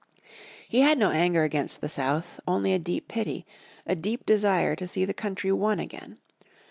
He 0.67 0.79
had 0.79 0.97
no 0.97 1.11
anger 1.11 1.43
against 1.43 1.79
the 1.79 1.87
south, 1.87 2.39
only 2.47 2.73
a 2.73 2.79
deep 2.79 3.07
pity, 3.07 3.45
a 3.85 3.93
deep 3.93 4.25
desire 4.25 4.75
to 4.77 4.87
see 4.87 5.05
the 5.05 5.13
country 5.13 5.51
one 5.51 5.77
again. 5.79 6.17